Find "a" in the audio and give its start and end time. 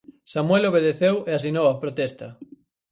1.69-1.79